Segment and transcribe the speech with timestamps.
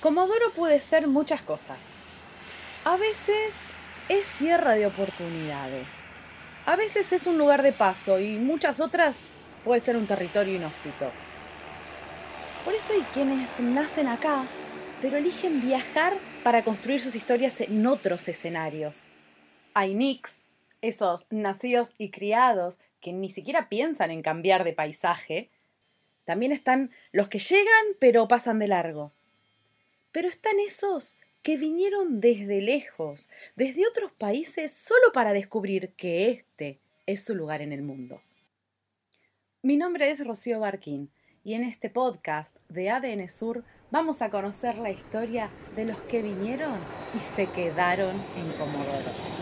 [0.00, 1.78] Comodoro puede ser muchas cosas.
[2.84, 3.54] A veces
[4.08, 5.86] es tierra de oportunidades.
[6.64, 9.28] A veces es un lugar de paso y muchas otras
[9.62, 11.10] puede ser un territorio inhóspito.
[12.64, 14.46] Por eso hay quienes nacen acá,
[15.02, 19.04] pero eligen viajar para construir sus historias en otros escenarios.
[19.74, 20.48] Hay nicks,
[20.80, 25.50] esos nacidos y criados que ni siquiera piensan en cambiar de paisaje.
[26.24, 29.12] También están los que llegan pero pasan de largo.
[30.12, 36.80] Pero están esos que vinieron desde lejos, desde otros países, solo para descubrir que este
[37.06, 38.20] es su lugar en el mundo.
[39.62, 41.10] Mi nombre es Rocío Barquín
[41.44, 46.22] y en este podcast de ADN Sur vamos a conocer la historia de los que
[46.22, 46.78] vinieron
[47.14, 49.40] y se quedaron en Comodoro.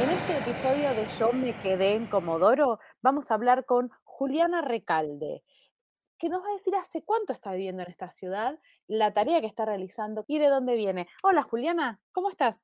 [0.00, 5.42] En este episodio de Yo me quedé en Comodoro vamos a hablar con Juliana Recalde,
[6.18, 9.46] que nos va a decir hace cuánto está viviendo en esta ciudad, la tarea que
[9.46, 11.08] está realizando y de dónde viene.
[11.22, 12.56] Hola Juliana, ¿cómo estás?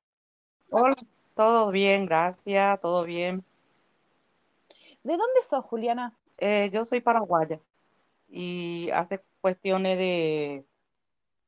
[0.71, 0.95] Hola,
[1.35, 3.43] todo bien, gracias, todo bien.
[5.03, 6.17] ¿De dónde sos, Juliana?
[6.39, 7.59] Eh, yo soy paraguaya
[8.27, 10.65] y hace cuestiones de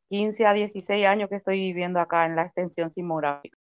[0.09, 3.58] 15 a 16 años que estoy viviendo acá en la extensión simográfica.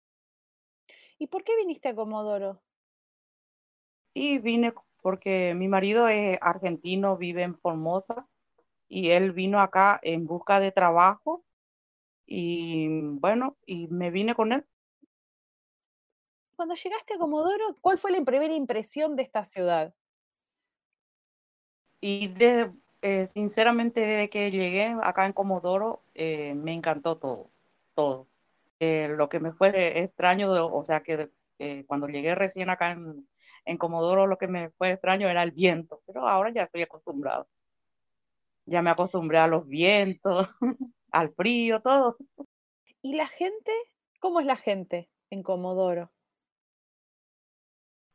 [1.19, 2.61] ¿Y por qué viniste a Comodoro?
[4.13, 8.27] Y vine porque mi marido es argentino, vive en Formosa
[8.87, 11.43] y él vino acá en busca de trabajo
[12.25, 14.65] y bueno, y me vine con él.
[16.55, 19.93] Cuando llegaste a Comodoro, ¿cuál fue la primera impresión de esta ciudad?
[21.99, 27.49] Y de, eh, sinceramente desde que llegué acá en Comodoro eh, me encantó todo,
[27.95, 28.27] todo.
[28.85, 31.29] Eh, lo que me fue extraño, o sea que
[31.87, 33.25] cuando llegué recién acá en,
[33.63, 37.47] en Comodoro lo que me fue extraño era el viento, pero ahora ya estoy acostumbrado.
[38.65, 40.49] Ya me acostumbré a los vientos,
[41.11, 42.17] al frío, todo.
[43.01, 43.71] ¿Y la gente?
[44.19, 46.11] ¿Cómo es la gente en Comodoro?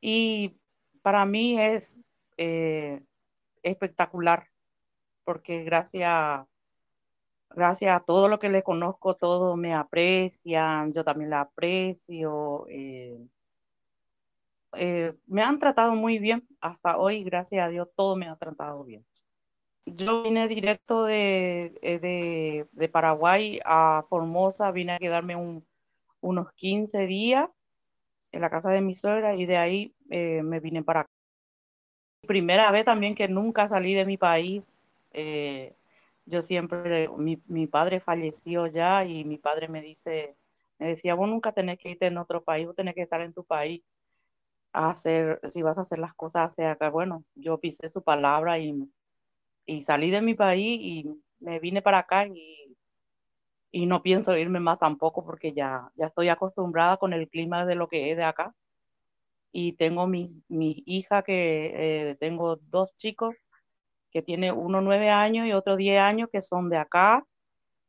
[0.01, 0.61] Y
[1.01, 3.03] para mí es eh,
[3.63, 4.49] espectacular,
[5.25, 6.47] porque gracias,
[7.51, 12.67] gracias a todo lo que le conozco, todos me aprecian, yo también la aprecio.
[12.69, 13.19] Eh,
[14.75, 18.85] eh, me han tratado muy bien hasta hoy, gracias a Dios, todo me ha tratado
[18.85, 19.05] bien.
[19.87, 25.35] Yo vine directo eh, de, de, Paraguay a Formosa, vine a quedarme
[26.21, 27.49] unos 15 días
[28.33, 31.11] en la casa de mi suegra y de ahí me vine para acá.
[32.27, 34.71] Primera vez también que nunca salí de mi país.
[36.29, 40.37] Yo siempre, mi, mi, padre falleció ya y mi padre me dice,
[40.79, 43.33] me decía, vos nunca tenés que irte en otro país, vos tenés que estar en
[43.33, 43.83] tu país
[44.73, 48.75] hacer, si vas a hacer las cosas hacia acá, bueno, yo pisé su palabra y,
[49.67, 52.77] y salí de mi país y me vine para acá y,
[53.71, 57.75] y no pienso irme más tampoco porque ya, ya estoy acostumbrada con el clima de
[57.75, 58.55] lo que es de acá.
[59.51, 63.35] Y tengo mis, mi hija que eh, tengo dos chicos
[64.11, 67.27] que tiene uno nueve años y otro diez años que son de acá,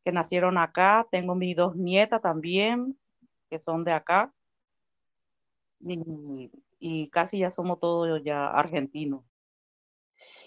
[0.03, 1.07] que nacieron acá.
[1.11, 2.97] Tengo mis dos nietas también
[3.49, 4.33] que son de acá.
[5.81, 9.23] Y, y casi ya somos todos ya argentinos.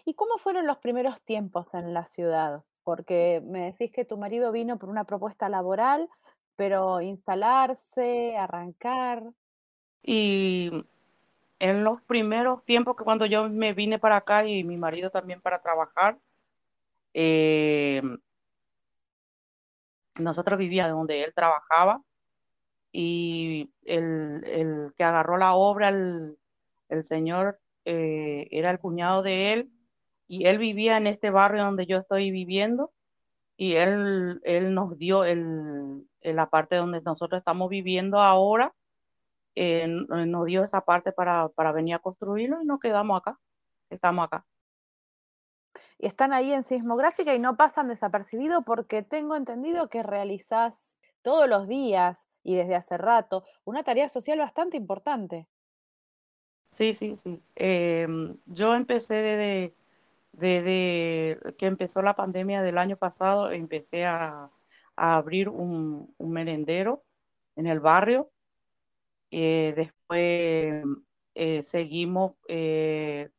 [0.05, 2.65] ¿Y cómo fueron los primeros tiempos en la ciudad?
[2.85, 6.09] Porque me decís que tu marido vino por una propuesta laboral,
[6.57, 9.23] pero instalarse, arrancar.
[10.03, 10.71] Y
[11.63, 15.41] en los primeros tiempos que cuando yo me vine para acá y mi marido también
[15.41, 16.19] para trabajar,
[17.15, 18.03] eh,
[20.19, 22.03] nosotros vivíamos donde él trabajaba
[22.91, 26.37] y el, que agarró la obra, el,
[26.89, 29.71] el señor, eh, era el cuñado de él
[30.27, 32.93] y él vivía en este barrio donde yo estoy viviendo
[33.57, 38.75] y él, él nos dio el, la parte donde nosotros estamos viviendo ahora,
[39.55, 43.39] eh, nos dio esa parte para, para venir a construirlo y nos quedamos acá,
[43.91, 44.45] estamos acá.
[45.99, 51.49] Y están ahí en sismográfica y no pasan desapercibido porque tengo entendido que realizás todos
[51.49, 55.47] los días y desde hace rato, una tarea social bastante importante.
[56.69, 57.41] Sí, sí, sí.
[57.55, 59.75] Em, yo empecé desde,
[60.33, 64.51] desde, que empezó la pandemia del año pasado, empecé a,
[64.97, 67.05] a abrir un, un, merendero
[67.57, 68.31] en el barrio.
[69.35, 70.85] Eh, después
[71.35, 73.31] eh, seguimos, eh,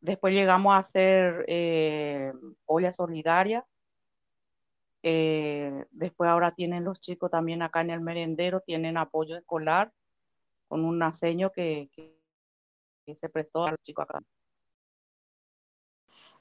[0.00, 1.46] después llegamos a hacer
[2.66, 3.64] olla solidaria.
[5.02, 9.92] Después ahora tienen los chicos también acá en el merendero, tienen apoyo escolar
[10.66, 14.20] con un aseño que, que, se prestó a los chicos acá.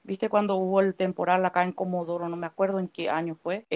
[0.02, 3.68] Viste cuando hubo el temporal acá en Comodoro, no me acuerdo en qué año fue,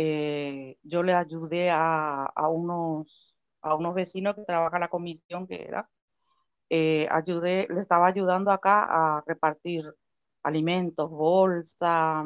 [0.81, 5.89] yo le ayudé a, a, unos, a unos vecinos que trabajan la comisión que era,
[6.69, 8.83] eh, ayudé, le estaba ayudando acá
[9.17, 9.83] a repartir
[10.44, 12.25] alimentos, bolsa,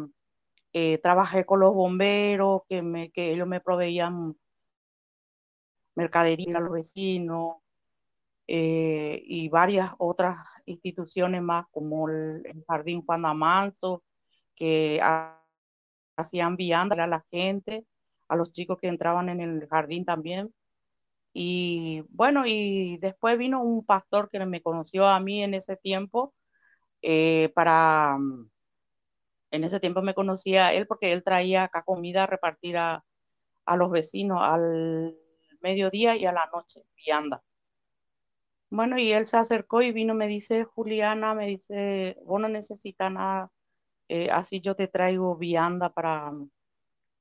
[0.73, 4.35] eh, trabajé con los bomberos, que, me, que ellos me proveían
[5.95, 7.57] mercadería a los vecinos
[8.47, 14.03] eh, y varias otras instituciones más como el, Jardín Juan Amanso,
[14.55, 14.99] que
[16.17, 17.85] hacían vianda a la gente,
[18.27, 20.53] a los chicos que entraban en el jardín también.
[21.33, 26.33] Y bueno, y después vino un pastor que me conoció a mí en ese tiempo
[27.01, 28.17] eh, para,
[29.51, 33.03] en ese tiempo me conocía él porque él traía acá comida a repartir a,
[33.65, 35.15] a los vecinos al
[35.61, 37.43] mediodía y a la noche, vianda.
[38.69, 43.11] Bueno, y él se acercó y vino, me dice, Juliana, me dice, vos no necesitas
[43.11, 43.51] nada,
[44.09, 46.31] eh, así yo te traigo vianda para,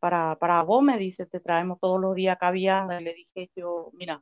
[0.03, 3.01] para, para vos, me dice, te traemos todos los días vianda.
[3.01, 4.21] Y le dije yo, mira,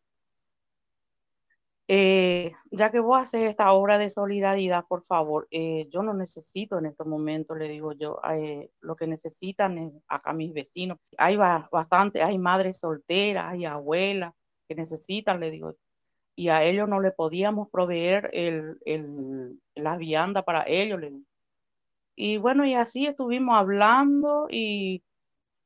[1.88, 6.78] eh, ya que vos haces esta obra de solidaridad, por favor, eh, yo no necesito
[6.78, 10.98] en estos momentos, le digo yo, eh, lo que necesitan es acá mis vecinos.
[11.16, 14.34] Hay bastante, hay madres solteras, hay abuelas
[14.68, 15.76] que necesitan, le digo,
[16.36, 21.00] y a ellos no le podíamos proveer el, el, la vianda para ellos.
[22.16, 25.02] Y bueno, y así estuvimos hablando y,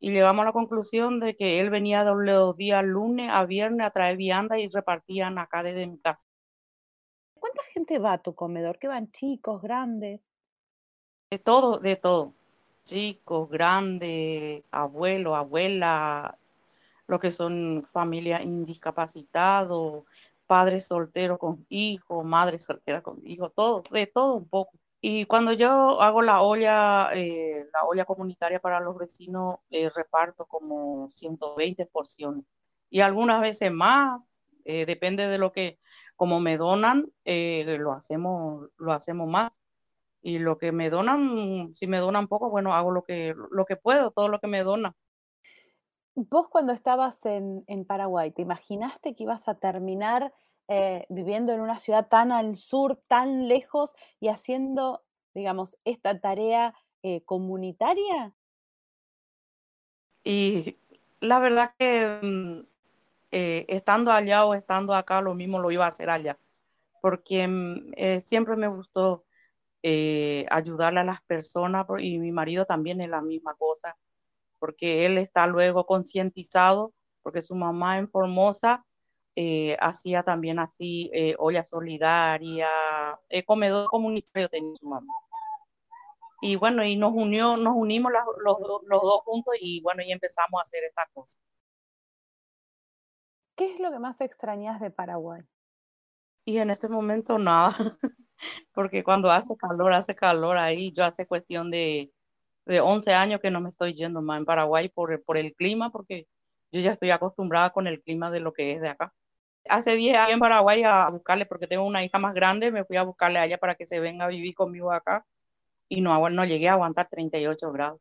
[0.01, 3.87] y llegamos a la conclusión de que él venía de los días lunes a viernes
[3.87, 6.27] a traer vianda y repartían acá desde mi casa.
[7.35, 8.79] ¿Cuánta gente va a tu comedor?
[8.79, 10.27] ¿Qué van chicos, grandes?
[11.31, 12.33] De todo, de todo.
[12.85, 16.35] Chicos, grandes, abuelos, abuelas,
[17.07, 20.05] lo que son familias indiscapacitados,
[20.47, 24.79] padres solteros con hijos, madres solteras con hijos, todo, de todo un poco.
[25.07, 30.47] Y cuando yo hago la olla, eh, la olla comunitaria para los vecinos, eh, reparto
[30.47, 32.47] como 120 porciones.
[32.89, 35.79] Y algunas veces más, eh, depende de lo que,
[36.17, 39.61] como me donan, lo, hacemos, lo hacemos más.
[40.23, 43.77] Y lo que me donan, si me donan poco, bueno, hago lo que, lo que
[43.77, 44.95] puedo, todo lo que me donan.
[46.15, 50.33] Vos cuando estabas en, en Paraguay, ¿te imaginaste que ibas a terminar
[50.67, 56.75] eh, viviendo en una ciudad tan al sur, tan lejos y haciendo, digamos, esta tarea
[57.03, 58.35] eh, comunitaria?
[60.25, 60.79] Y
[61.21, 62.61] la verdad que mm,
[63.31, 66.39] eh, estando allá o estando acá, lo mismo lo iba a hacer allá,
[67.03, 69.25] porque mm, siempre me gustó
[70.49, 73.99] ayudarle a las personas y mi marido también es la misma cosa,
[74.59, 78.83] porque él está luego concientizado, porque su mamá en Formosa
[79.37, 82.69] eh, hacía también así eh, olla solidaria,
[83.29, 85.13] eh, comedor comunitario tenía su mamá.
[86.41, 90.13] Y bueno, y nos unió, nos unimos los, los, los dos juntos y bueno, y
[90.13, 91.39] empezamos a hacer esta cosa.
[93.57, 95.43] ¿Qué es lo que más extrañas de Paraguay?
[96.45, 97.75] Y en este momento nada,
[98.73, 100.93] porque cuando hace calor, hace calor ahí.
[100.93, 102.13] Yo hace cuestión de,
[102.67, 105.91] de 11 años que no me estoy yendo más en Paraguay por, por el clima,
[105.91, 106.29] porque
[106.73, 109.13] yo ya estoy acostumbrada con el clima de lo que es de acá
[109.69, 112.97] hace 10 años en Paraguay a buscarle, porque tengo una hija más grande, me fui
[112.97, 115.27] a buscarle a ella para que se venga a vivir conmigo acá
[115.89, 118.01] y no, no llegué a aguantar 38 grados.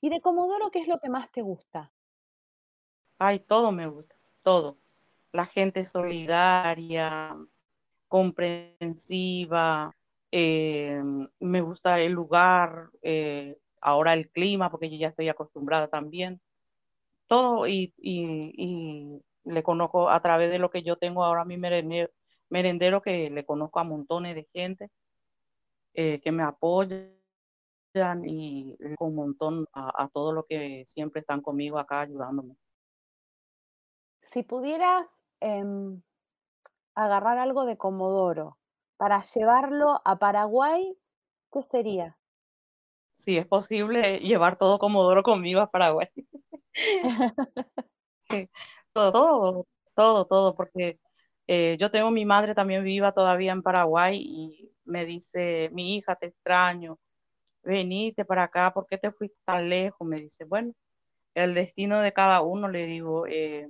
[0.00, 1.92] ¿Y de Comodoro qué es lo que más te gusta?
[3.18, 4.78] Ay, todo me gusta, todo.
[5.32, 7.36] La gente solidaria,
[8.06, 9.94] comprensiva,
[10.30, 11.02] eh,
[11.40, 16.40] me gusta el lugar, eh, ahora el clima, porque yo ya estoy acostumbrada también.
[17.26, 21.56] Todo y, y, y le conozco a través de lo que yo tengo ahora mi
[21.56, 22.10] merendero,
[22.48, 24.90] merendero que le conozco a montones de gente
[25.94, 27.18] eh, que me apoyan
[28.24, 32.54] y con un montón a, a todo lo que siempre están conmigo acá ayudándome.
[34.22, 35.06] Si pudieras
[35.40, 35.64] eh,
[36.94, 38.58] agarrar algo de Comodoro
[38.96, 40.96] para llevarlo a Paraguay,
[41.52, 42.18] ¿qué sería?
[43.14, 46.08] Si es posible llevar todo Comodoro conmigo a Paraguay.
[48.92, 50.98] todo, todo, todo, porque
[51.46, 56.16] eh, yo tengo mi madre también viva todavía en Paraguay y me dice, mi hija,
[56.16, 56.98] te extraño,
[57.62, 60.06] venite para acá, ¿por qué te fuiste tan lejos?
[60.08, 60.72] Me dice, bueno,
[61.34, 63.68] el destino de cada uno, le digo, eh,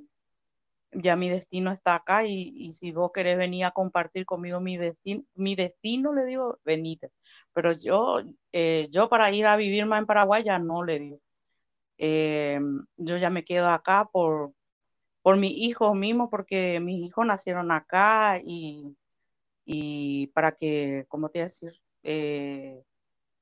[0.92, 4.76] ya mi destino está acá y, y, si vos querés venir a compartir conmigo mi
[4.78, 7.10] destino, mi destino, le digo, venite.
[7.52, 8.20] Pero yo,
[8.52, 11.20] eh, yo para ir a vivir más en Paraguay ya no le digo.
[12.96, 14.52] yo ya me quedo acá por,
[15.28, 18.96] por mis hijos mismos, porque mis hijos nacieron acá y,
[19.66, 21.72] y para que, ¿cómo te voy a decir?
[22.02, 22.82] Eh,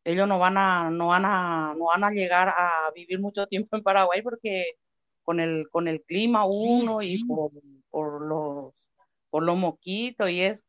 [0.03, 3.77] ellos no van a, no van a, no van a llegar a vivir mucho tiempo
[3.77, 4.65] en Paraguay porque
[5.23, 7.53] con el, con el clima uno y por,
[7.89, 8.75] por los,
[9.31, 10.67] por los moquitos y es.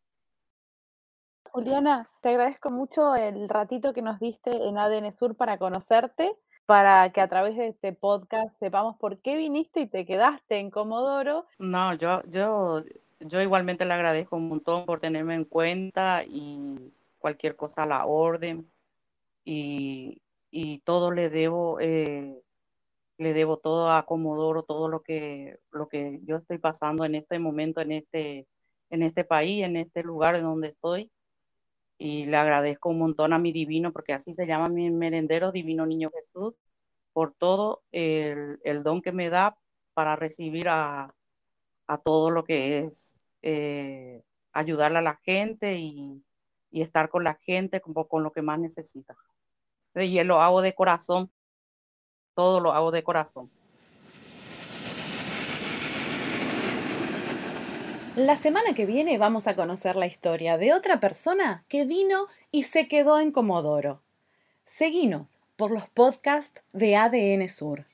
[1.46, 7.14] Juliana, te agradezco mucho el ratito que nos diste en ADN Sur para conocerte, para
[7.14, 11.46] que a través de este podcast sepamos por qué viniste y te quedaste en Comodoro.
[11.58, 12.84] No, yo, yo,
[13.22, 18.06] yo igualmente le agradezco un montón por tenerme en cuenta y cualquier cosa a la
[18.06, 18.70] orden
[19.46, 20.22] y,
[20.52, 22.44] y todo le debo, eh,
[23.18, 27.40] le debo todo a Comodoro, todo lo que, lo que yo estoy pasando en este
[27.40, 28.46] momento, en este,
[28.90, 31.10] en este país, en este lugar donde estoy.
[31.98, 35.86] Y le agradezco un montón a mi divino, porque así se llama mi merendero, Divino
[35.86, 36.54] Niño Jesús,
[37.14, 39.58] por todo el, el don que me da
[39.94, 41.16] para recibir a,
[41.88, 46.24] a todo lo que es eh, ayudarle a la gente y,
[46.70, 49.16] y, estar con la gente como con lo que más necesita.
[49.96, 51.32] Y lo hago de corazón,
[52.36, 53.52] todo lo hago de corazón.
[58.18, 62.64] La semana que viene vamos a conocer la historia de otra persona que vino y
[62.64, 64.02] se quedó en Comodoro.
[64.64, 67.86] Seguinos por los podcasts de ADN Sur.